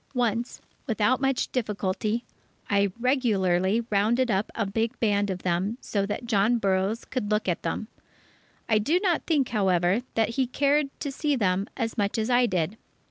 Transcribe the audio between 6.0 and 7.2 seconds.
that John Burroughs